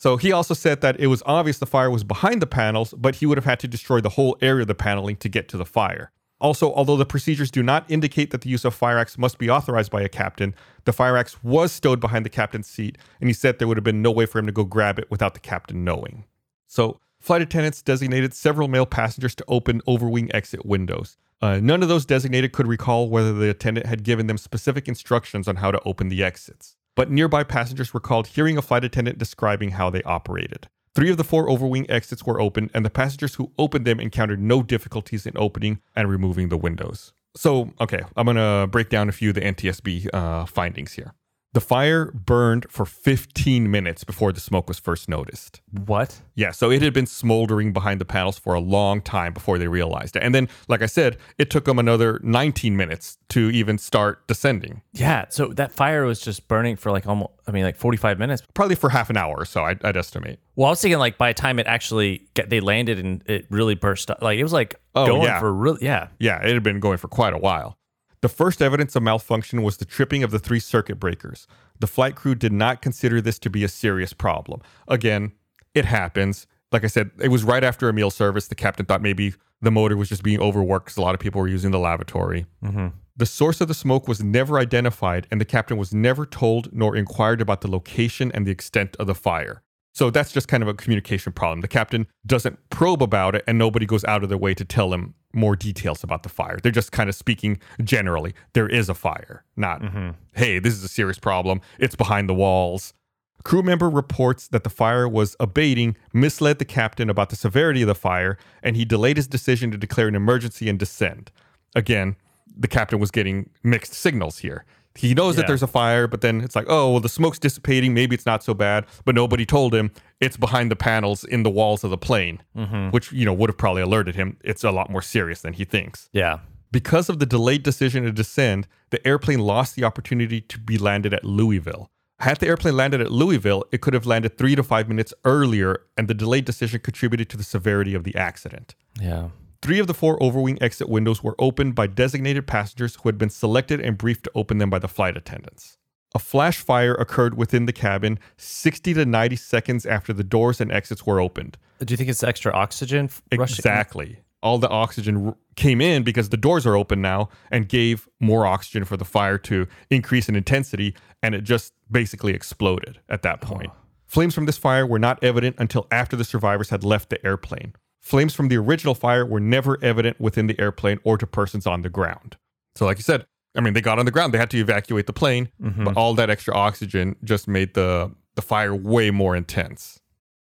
[0.00, 3.16] so he also said that it was obvious the fire was behind the panels, but
[3.16, 5.58] he would have had to destroy the whole area of the paneling to get to
[5.58, 6.10] the fire.
[6.40, 9.50] Also, although the procedures do not indicate that the use of fire axe must be
[9.50, 10.54] authorized by a captain,
[10.86, 13.84] the fire axe was stowed behind the captain's seat, and he said there would have
[13.84, 16.24] been no way for him to go grab it without the captain knowing.
[16.66, 21.18] So, flight attendants designated several male passengers to open overwing exit windows.
[21.42, 25.46] Uh, none of those designated could recall whether the attendant had given them specific instructions
[25.46, 26.76] on how to open the exits.
[27.00, 30.68] But nearby passengers recalled hearing a flight attendant describing how they operated.
[30.94, 34.38] Three of the four overwing exits were open, and the passengers who opened them encountered
[34.38, 37.14] no difficulties in opening and removing the windows.
[37.34, 41.14] So, okay, I'm gonna break down a few of the NTSB uh, findings here.
[41.52, 45.60] The fire burned for 15 minutes before the smoke was first noticed.
[45.72, 46.20] What?
[46.36, 49.66] Yeah, so it had been smoldering behind the panels for a long time before they
[49.66, 50.22] realized it.
[50.22, 54.82] And then, like I said, it took them another 19 minutes to even start descending.
[54.92, 55.24] Yeah.
[55.28, 58.42] So that fire was just burning for like almost, I mean, like 45 minutes.
[58.54, 60.38] Probably for half an hour or so, I'd, I'd estimate.
[60.54, 63.46] Well, I was thinking like by the time it actually get, they landed and it
[63.50, 65.40] really burst up, like it was like Oh, going yeah.
[65.40, 65.78] for real.
[65.80, 66.08] Yeah.
[66.18, 67.76] Yeah, it had been going for quite a while.
[68.22, 71.46] The first evidence of malfunction was the tripping of the three circuit breakers.
[71.78, 74.60] The flight crew did not consider this to be a serious problem.
[74.88, 75.32] Again,
[75.74, 76.46] it happens.
[76.70, 78.48] Like I said, it was right after a meal service.
[78.48, 81.40] The captain thought maybe the motor was just being overworked because a lot of people
[81.40, 82.46] were using the lavatory.
[82.62, 82.88] Mm-hmm.
[83.16, 86.96] The source of the smoke was never identified, and the captain was never told nor
[86.96, 89.62] inquired about the location and the extent of the fire.
[89.92, 91.60] So that's just kind of a communication problem.
[91.60, 94.94] The captain doesn't probe about it, and nobody goes out of their way to tell
[94.94, 96.58] him more details about the fire.
[96.62, 98.34] They're just kind of speaking generally.
[98.52, 100.10] There is a fire, not, mm-hmm.
[100.34, 101.60] hey, this is a serious problem.
[101.78, 102.94] It's behind the walls.
[103.38, 107.82] A crew member reports that the fire was abating, misled the captain about the severity
[107.82, 111.30] of the fire, and he delayed his decision to declare an emergency and descend.
[111.74, 112.16] Again,
[112.54, 114.64] the captain was getting mixed signals here.
[114.96, 117.94] He knows that there's a fire, but then it's like, oh, well, the smoke's dissipating.
[117.94, 118.86] Maybe it's not so bad.
[119.04, 122.90] But nobody told him it's behind the panels in the walls of the plane, mm-hmm.
[122.90, 124.36] which, you know, would have probably alerted him.
[124.42, 126.08] It's a lot more serious than he thinks.
[126.12, 126.40] Yeah.
[126.72, 131.14] Because of the delayed decision to descend, the airplane lost the opportunity to be landed
[131.14, 131.90] at Louisville.
[132.18, 135.82] Had the airplane landed at Louisville, it could have landed three to five minutes earlier,
[135.96, 138.74] and the delayed decision contributed to the severity of the accident.
[139.00, 139.30] Yeah.
[139.62, 143.28] Three of the four overwing exit windows were opened by designated passengers who had been
[143.28, 145.76] selected and briefed to open them by the flight attendants.
[146.14, 150.72] A flash fire occurred within the cabin 60 to 90 seconds after the doors and
[150.72, 151.58] exits were opened.
[151.84, 153.56] Do you think it's extra oxygen f- rushing?
[153.56, 154.18] Exactly.
[154.42, 158.46] All the oxygen r- came in because the doors are open now and gave more
[158.46, 163.42] oxygen for the fire to increase in intensity, and it just basically exploded at that
[163.42, 163.70] point.
[164.06, 167.74] Flames from this fire were not evident until after the survivors had left the airplane.
[168.00, 171.82] Flames from the original fire were never evident within the airplane or to persons on
[171.82, 172.36] the ground.
[172.74, 175.06] So, like you said, I mean, they got on the ground, they had to evacuate
[175.06, 175.84] the plane, mm-hmm.
[175.84, 180.00] but all that extra oxygen just made the, the fire way more intense.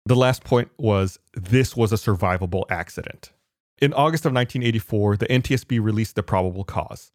[0.07, 3.33] The last point was this was a survivable accident.
[3.81, 7.12] In August of 1984, the NTSB released the probable cause.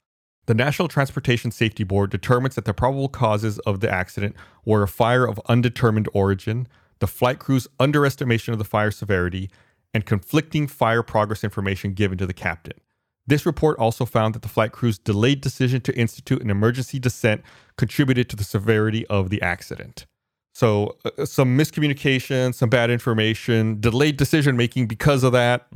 [0.48, 4.88] The National Transportation Safety Board determines that the probable causes of the accident were a
[4.88, 6.68] fire of undetermined origin,
[7.00, 9.50] the flight crew's underestimation of the fire severity,
[9.96, 12.78] and conflicting fire progress information given to the captain.
[13.26, 17.42] This report also found that the flight crew's delayed decision to institute an emergency descent
[17.78, 20.06] contributed to the severity of the accident.
[20.54, 25.68] So, uh, some miscommunication, some bad information, delayed decision making because of that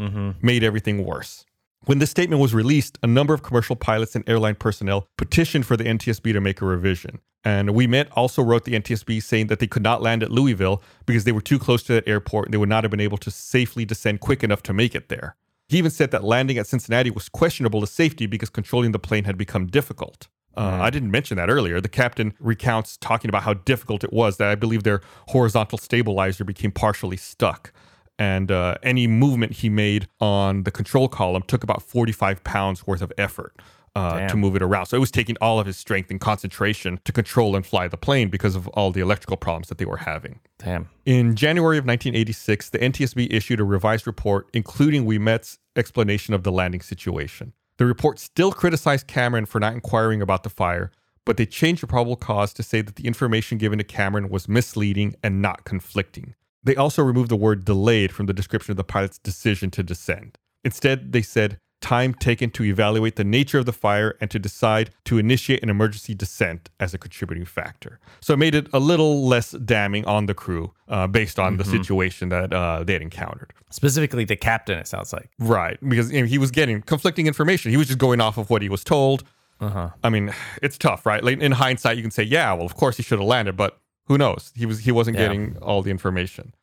[0.44, 1.46] made everything worse.
[1.86, 5.78] When this statement was released, a number of commercial pilots and airline personnel petitioned for
[5.78, 7.20] the NTSB to make a revision.
[7.44, 11.24] And Ouimet also wrote the NTSB saying that they could not land at Louisville because
[11.24, 13.32] they were too close to that airport and they would not have been able to
[13.32, 15.36] safely descend quick enough to make it there.
[15.70, 19.24] He even said that landing at Cincinnati was questionable to safety because controlling the plane
[19.24, 20.28] had become difficult.
[20.58, 21.80] Uh, I didn't mention that earlier.
[21.80, 26.44] The captain recounts talking about how difficult it was that I believe their horizontal stabilizer
[26.44, 27.72] became partially stuck.
[28.18, 33.02] And uh, any movement he made on the control column took about 45 pounds worth
[33.02, 33.56] of effort
[33.96, 34.88] uh, to move it around.
[34.88, 37.98] So it was taking all of his strength and concentration to control and fly the
[37.98, 40.40] plane because of all the electrical problems that they were having.
[40.58, 40.90] Damn.
[41.06, 46.52] In January of 1986, the NTSB issued a revised report, including Ouimet's explanation of the
[46.52, 47.54] landing situation.
[47.78, 50.92] The report still criticized Cameron for not inquiring about the fire,
[51.26, 54.50] but they changed the probable cause to say that the information given to Cameron was
[54.50, 56.36] misleading and not conflicting.
[56.64, 60.38] They also removed the word delayed from the description of the pilot's decision to descend.
[60.64, 64.90] Instead, they said time taken to evaluate the nature of the fire and to decide
[65.06, 68.00] to initiate an emergency descent as a contributing factor.
[68.22, 71.64] So it made it a little less damning on the crew uh, based on the
[71.64, 73.54] situation that uh, they had encountered.
[73.70, 75.30] Specifically, the captain, it sounds like.
[75.40, 77.72] Right, because you know, he was getting conflicting information.
[77.72, 79.24] He was just going off of what he was told.
[79.62, 79.90] Uh-huh.
[80.04, 81.24] I mean, it's tough, right?
[81.24, 83.78] Like in hindsight, you can say, "Yeah, well, of course he should have landed," but
[84.06, 84.52] who knows?
[84.56, 85.24] He was he wasn't Yeah.
[85.28, 86.54] getting all the information.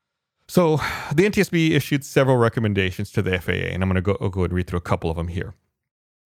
[0.48, 0.76] So
[1.12, 4.44] the NTSB issued several recommendations to the FAA, and I'm going to go I'll go
[4.44, 5.54] and read through a couple of them here.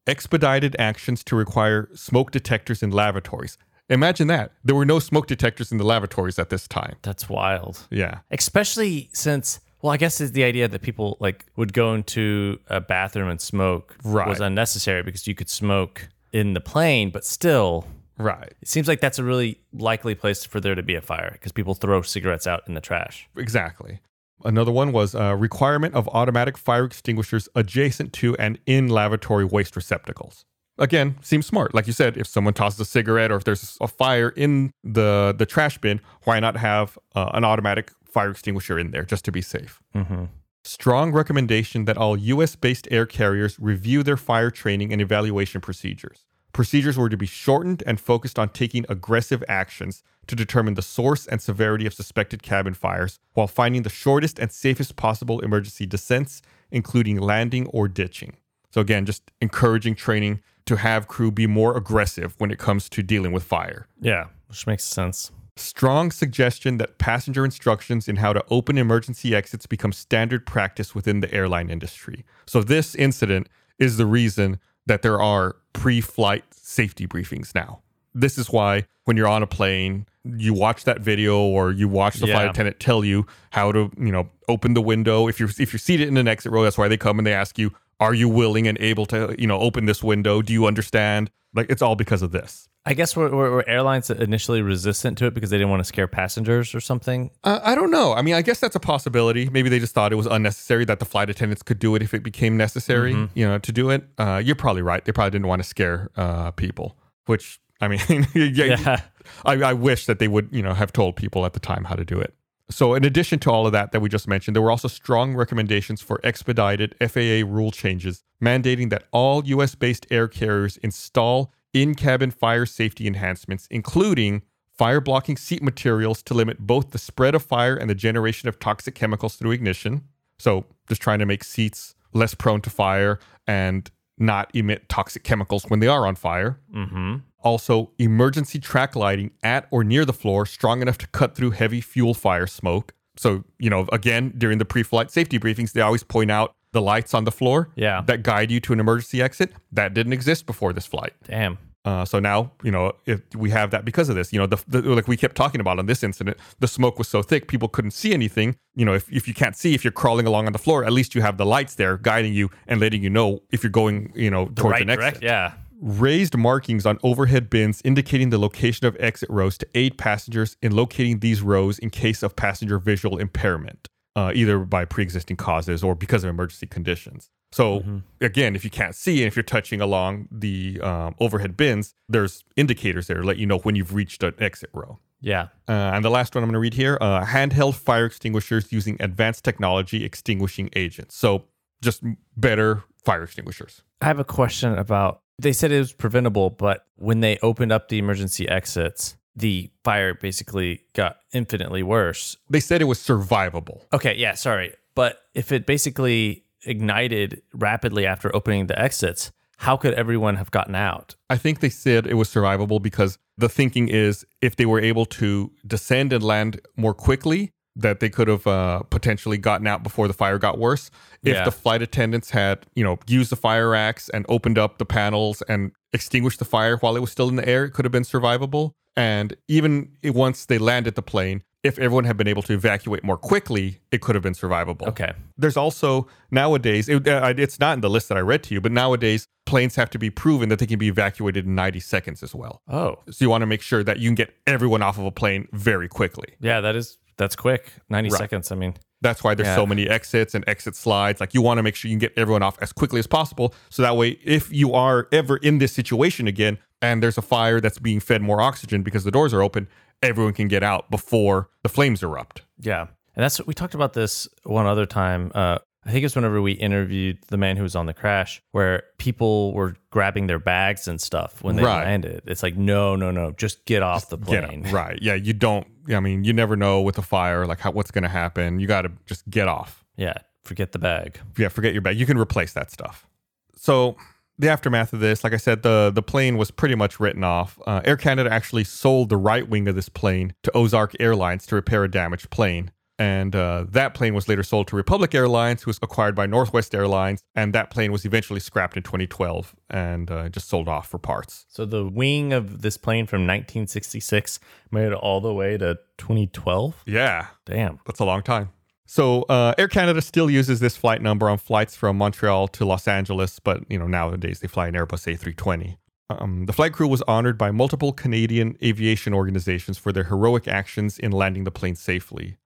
[0.06, 3.56] Expedited actions to require smoke detectors in lavatories.
[3.88, 6.96] Imagine that there were no smoke detectors in the lavatories at this time.
[7.02, 7.86] That's wild.
[7.90, 12.58] Yeah, Especially since, well, I guess it's the idea that people like would go into
[12.68, 14.28] a bathroom and smoke Right.
[14.28, 17.84] was unnecessary because you could smoke in the plane, but still,
[18.16, 21.30] right, it seems like that's a really likely place for there to be a fire
[21.32, 23.28] because people throw cigarettes out in the trash.
[23.36, 23.98] exactly.
[24.44, 29.76] Another one was a requirement of automatic fire extinguishers adjacent to and in lavatory waste
[29.76, 30.44] receptacles.
[30.78, 31.74] Again, seems smart.
[31.74, 35.34] Like you said, if someone tosses a cigarette or if there's a fire in the
[35.36, 39.32] the trash bin, why not have uh, an automatic fire extinguisher in there just to
[39.32, 39.82] be safe?
[39.94, 40.24] Mm-hmm.
[40.64, 46.24] Strong recommendation that all US based air carriers review their fire training and evaluation procedures.
[46.52, 51.26] Procedures were to be shortened and focused on taking aggressive actions to determine the source
[51.26, 56.42] and severity of suspected cabin fires while finding the shortest and safest possible emergency descents,
[56.70, 58.36] including landing or ditching.
[58.70, 63.02] So, again, just encouraging training to have crew be more aggressive when it comes to
[63.02, 63.86] dealing with fire.
[64.00, 65.32] Yeah, which makes sense.
[65.56, 71.20] Strong suggestion that passenger instructions in how to open emergency exits become standard practice within
[71.20, 72.24] the airline industry.
[72.46, 77.80] So, this incident is the reason that there are pre flight safety briefings now.
[78.14, 82.16] This is why, when you're on a plane you watch that video or you watch
[82.16, 85.28] the flight attendant tell you how to, you know, open the window.
[85.28, 87.32] If you're if you're seated in an exit row, that's why they come and they
[87.32, 90.42] ask you, are you willing and able to, you know, open this window?
[90.42, 91.30] Do you understand?
[91.54, 92.68] Like it's all because of this.
[92.86, 95.84] I guess were, were, were airlines initially resistant to it because they didn't want to
[95.84, 97.30] scare passengers or something?
[97.44, 98.14] Uh, I don't know.
[98.14, 99.50] I mean, I guess that's a possibility.
[99.50, 102.14] Maybe they just thought it was unnecessary that the flight attendants could do it if
[102.14, 104.04] it became necessary, you know, to do it.
[104.16, 105.04] Uh, you're probably right.
[105.04, 108.00] They probably didn't want to scare uh, people, which I mean,
[108.34, 109.00] yeah, Yeah.
[109.44, 111.96] I, I wish that they would, you know, have told people at the time how
[111.96, 112.34] to do it.
[112.70, 115.34] So, in addition to all of that that we just mentioned, there were also strong
[115.34, 121.94] recommendations for expedited FAA rule changes mandating that all US based air carriers install in
[121.94, 124.42] cabin fire safety enhancements, including
[124.76, 128.58] fire blocking seat materials to limit both the spread of fire and the generation of
[128.58, 130.02] toxic chemicals through ignition.
[130.38, 135.64] So, just trying to make seats less prone to fire and not emit toxic chemicals
[135.68, 136.60] when they are on fire.
[136.74, 137.16] Mm-hmm.
[137.42, 141.80] Also, emergency track lighting at or near the floor strong enough to cut through heavy
[141.80, 142.92] fuel fire smoke.
[143.16, 146.80] So, you know, again, during the pre flight safety briefings, they always point out the
[146.80, 148.02] lights on the floor Yeah.
[148.06, 149.52] that guide you to an emergency exit.
[149.72, 151.12] That didn't exist before this flight.
[151.26, 151.58] Damn.
[151.82, 154.62] Uh, so now, you know, if we have that because of this, you know, the,
[154.68, 157.68] the like we kept talking about on this incident, the smoke was so thick people
[157.68, 158.54] couldn't see anything.
[158.76, 160.92] You know, if, if you can't see, if you're crawling along on the floor, at
[160.92, 164.12] least you have the lights there guiding you and letting you know if you're going,
[164.14, 165.22] you know, The towards right an exit direct.
[165.24, 165.52] Yeah.
[165.80, 170.72] Raised markings on overhead bins indicating the location of exit rows to aid passengers in
[170.72, 175.82] locating these rows in case of passenger visual impairment, uh, either by pre existing causes
[175.82, 177.30] or because of emergency conditions.
[177.52, 181.94] So, again, if you can't see and if you're touching along the um, overhead bins,
[182.08, 185.00] there's indicators there to let you know when you've reached an exit row.
[185.20, 185.48] Yeah.
[185.68, 188.96] Uh, and the last one I'm going to read here uh, handheld fire extinguishers using
[189.00, 191.16] advanced technology extinguishing agents.
[191.16, 191.46] So,
[191.82, 192.02] just
[192.36, 193.82] better fire extinguishers.
[194.00, 197.88] I have a question about they said it was preventable, but when they opened up
[197.88, 202.36] the emergency exits, the fire basically got infinitely worse.
[202.48, 203.82] They said it was survivable.
[203.92, 204.74] Okay, yeah, sorry.
[204.94, 210.74] But if it basically ignited rapidly after opening the exits, how could everyone have gotten
[210.74, 211.16] out?
[211.28, 215.06] I think they said it was survivable because the thinking is if they were able
[215.06, 220.08] to descend and land more quickly, that they could have uh, potentially gotten out before
[220.08, 220.90] the fire got worse.
[221.22, 221.44] If Yeah.
[221.44, 225.42] the flight attendants had, you know, used the fire axe and opened up the panels
[225.48, 228.02] and extinguished the fire while it was still in the air, it could have been
[228.02, 228.72] survivable.
[228.96, 233.16] And even once they landed the plane, if everyone had been able to evacuate more
[233.18, 234.88] quickly, it could have been survivable.
[234.88, 235.12] Okay.
[235.36, 238.60] There's also nowadays, it, uh, it's not in the list that I read to you,
[238.60, 242.22] but nowadays planes have to be proven that they can be evacuated in 90 seconds
[242.22, 242.62] as well.
[242.68, 245.10] Oh, So you want to make sure that you can get everyone off of a
[245.10, 246.34] plane very quickly.
[246.40, 247.72] yeah, that is that's quick.
[247.88, 248.18] 90 Right.
[248.18, 248.50] seconds.
[248.50, 249.54] I mean, That's why there's Yeah.
[249.56, 251.20] so many exits and exit slides.
[251.20, 253.54] Like you want to make sure you can get everyone off as quickly as possible.
[253.70, 257.62] So that way, if you are ever in this situation again and there's a fire
[257.62, 259.68] that's being fed more oxygen because the doors are open,
[260.02, 262.42] everyone can get out before the flames erupt.
[262.58, 262.88] yeah.
[263.16, 265.32] And that's we talked about this one other time.
[265.34, 268.82] Uh I think it's whenever we interviewed the man who was on the crash, where
[268.98, 271.84] people were grabbing their bags and stuff when they Right.
[271.86, 272.20] landed.
[272.26, 274.66] It's like, no, no, no, just get off the plane.
[274.70, 274.98] Right.
[275.00, 275.14] Yeah.
[275.14, 278.08] You don't, I mean, you never know with a fire, like how, what's going to
[278.08, 278.60] happen.
[278.60, 279.84] You got to just get off.
[279.96, 281.18] Yeah, forget the bag.
[281.36, 281.48] Yeah.
[281.48, 281.98] Forget your bag.
[281.98, 283.06] You can replace that stuff.
[283.54, 283.96] So
[284.38, 287.58] the aftermath of this, like I said, the, the plane was pretty much written off.
[287.66, 291.54] Uh, Air Canada actually sold the right wing of this plane to Ozark Airlines to
[291.54, 292.70] repair a damaged plane.
[293.00, 296.74] And uh, that plane was later sold to Republic Airlines, who was acquired by Northwest
[296.74, 297.22] Airlines.
[297.34, 301.46] And that plane was eventually scrapped in 2012 and uh, just sold off for parts.
[301.48, 304.38] So the wing of this plane from 1966
[304.70, 306.82] made it all the way to 2012.
[306.84, 307.28] Yeah.
[307.46, 307.80] Damn.
[307.86, 308.50] That's a long time.
[308.84, 312.86] So uh, Air Canada still uses this flight number on flights from Montreal to Los
[312.86, 315.76] Angeles, but you know nowadays they fly an Airbus A320.
[316.10, 320.98] Um, the flight crew was honored by multiple Canadian aviation organizations for their heroic actions
[320.98, 322.36] in landing the plane safely.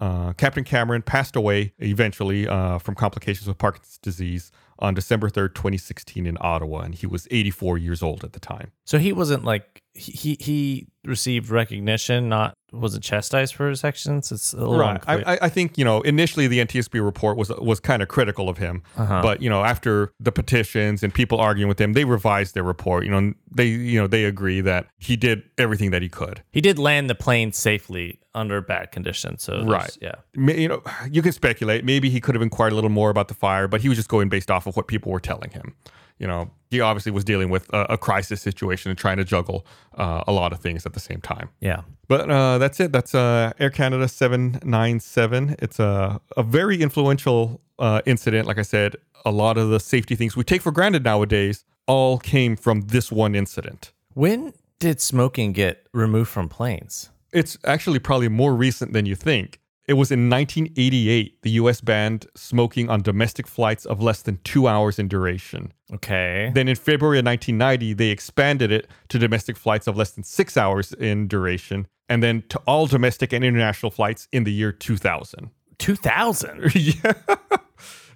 [0.00, 5.54] Uh, Captain Cameron passed away eventually uh, from complications of Parkinson's disease on December 3rd,
[5.54, 8.72] 2016, in Ottawa, and he was 84 years old at the time.
[8.84, 14.30] So he wasn't like he he, he received recognition, not wasn't chastised for his actions.
[14.32, 15.00] It's a little Right.
[15.06, 18.48] I, I- I think you know initially the NTSB report was was kind of critical
[18.48, 19.22] of him, Uh-huh.
[19.22, 23.04] but you know after the petitions and people arguing with him, they revised their report.
[23.04, 26.42] You know and they you know they agree that he did everything that he could.
[26.52, 29.42] he did land the plane safely under bad conditions.
[29.44, 29.96] So Right.
[30.00, 30.14] yeah.
[30.34, 31.84] You know you can speculate.
[31.84, 34.08] Maybe he could have inquired a little more about the fire, but he was just
[34.08, 35.74] going based off of what people were telling him.
[36.18, 39.64] You know he obviously was dealing with a, a crisis situation and trying to juggle
[39.96, 41.48] uh, a lot of things at the same time.
[41.60, 41.82] Yeah.
[42.08, 42.92] But uh, that's it.
[42.92, 45.56] That's uh, Air Canada 797.
[45.60, 48.46] It's a, a very influential uh, incident.
[48.46, 52.18] Like I said, a lot of the safety things we take for granted nowadays all
[52.18, 53.92] came from this one incident.
[54.14, 57.10] When did smoking get removed from planes?
[57.32, 59.60] It's actually probably more recent than you think.
[59.86, 64.66] It was in 1988 the US banned smoking on domestic flights of less than two
[64.66, 65.72] hours in duration.
[65.92, 66.50] Okay.
[66.54, 70.56] Then in February of 1990, they expanded it to domestic flights of less than six
[70.56, 75.50] hours in duration, and then to all domestic and international flights in the year 2000.
[75.78, 76.74] 2000.
[76.74, 77.12] yeah.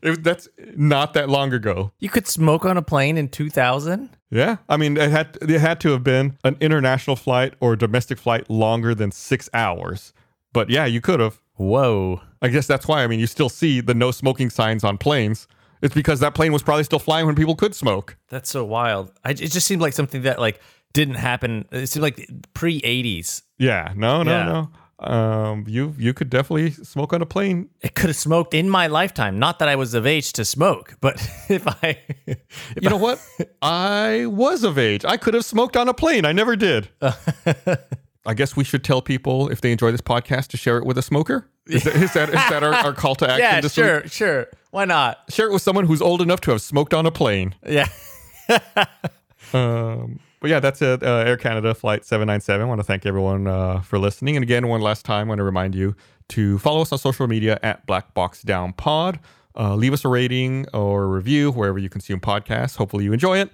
[0.02, 1.92] It- that's not that long ago.
[1.98, 4.10] You could smoke on a plane in 2000?
[4.30, 7.78] Yeah, I mean, it had it had to have been an international flight or a
[7.78, 10.12] domestic flight longer than six hours.
[10.52, 11.40] But yeah, you could have.
[11.58, 12.20] Whoa.
[12.40, 13.02] I guess that's why.
[13.04, 15.46] I mean, you still see the no smoking signs on planes.
[15.82, 18.16] It's because that plane was probably still flying when people could smoke.
[18.30, 19.12] That's so wild.
[19.24, 20.60] I, it just seemed like something that like
[20.92, 21.66] didn't happen.
[21.70, 23.42] It seemed like pre 80s.
[23.58, 24.44] Yeah, no, no, Yeah.
[24.44, 24.70] no.
[25.00, 27.68] Um, you you could definitely smoke on a plane.
[27.82, 29.38] It could have smoked in my lifetime.
[29.38, 31.14] Not that I was of age to smoke, but
[31.48, 32.38] if I, if
[32.80, 33.20] You know what?
[33.62, 35.04] I was of age.
[35.04, 36.24] I could have smoked on a plane.
[36.24, 36.88] I never did.
[38.28, 40.98] I guess we should tell people if they enjoy this podcast to share it with
[40.98, 41.48] a smoker.
[41.66, 43.40] Is that, is that, is that our, our call to action?
[43.40, 43.72] yeah, week?
[43.72, 44.46] sure, sure.
[44.70, 45.18] Why not?
[45.30, 47.54] Share it with someone who's old enough to have smoked on a plane.
[47.66, 47.88] Yeah.
[49.54, 51.02] Um, but yeah, that's it.
[51.02, 52.60] Uh, Air Canada Flight 797.
[52.60, 54.36] I want to thank everyone uh, for listening.
[54.36, 55.96] And again, one last time, I want to remind you
[56.30, 59.20] to follow us on social media at Black Box Down Pod.
[59.58, 62.76] Uh, leave us a rating or a review wherever you consume podcasts.
[62.76, 63.50] Hopefully, you enjoy it.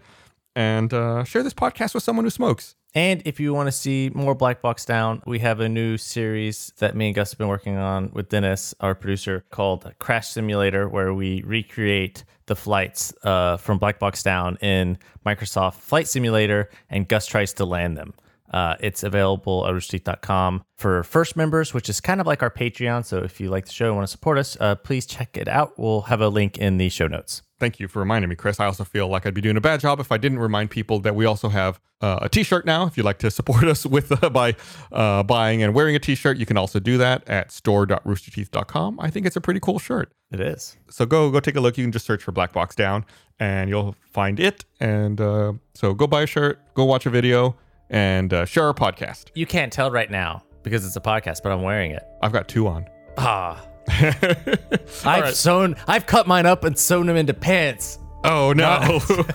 [0.57, 2.75] And uh, share this podcast with someone who smokes.
[2.95, 6.73] And if you want to see more Black Box Down, we have a new series
[6.79, 10.89] that me and Gus have been working on with Dennis, our producer, called Crash Simulator,
[10.89, 17.09] where we recreate the flights uh, from Black Box Down in Microsoft Flight Simulator, and
[17.09, 18.15] Gus tries to land them.
[18.53, 23.05] Uh, it's available at roosterteeth.com for first members, which is kind of like our Patreon.
[23.05, 25.49] So if you like the show and want to support us, uh, please check it
[25.49, 25.77] out.
[25.77, 27.43] We'll have a link in the show notes.
[27.61, 28.59] Thank you for reminding me, Chris.
[28.59, 30.99] I also feel like I'd be doing a bad job if I didn't remind people
[31.01, 32.87] that we also have uh, a T-shirt now.
[32.87, 34.57] If you'd like to support us with uh, by
[34.91, 38.99] uh, buying and wearing a T-shirt, you can also do that at store.roosterteeth.com.
[39.01, 40.13] I think it's a pretty cool shirt.
[40.33, 40.77] It is.
[40.91, 41.79] So go go take a look.
[41.79, 43.05] You can just search for Black Box Down,
[43.39, 44.65] and you'll find it.
[44.81, 47.57] And uh, so go buy a shirt, go watch a video,
[47.89, 49.27] and uh, share our podcast.
[49.35, 52.03] You can't tell right now because it's a podcast, but I'm wearing it.
[52.21, 52.87] I've got two on.
[53.17, 53.65] Ah.
[55.05, 57.99] I've sewn, I've cut mine up and sewn them into pants.
[58.25, 59.01] Oh no!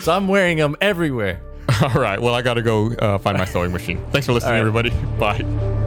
[0.00, 1.40] So I'm wearing them everywhere.
[1.82, 2.20] All right.
[2.20, 4.04] Well, I got to go uh, find my sewing machine.
[4.10, 4.60] Thanks for listening, right.
[4.60, 4.90] everybody.
[5.18, 5.82] Bye.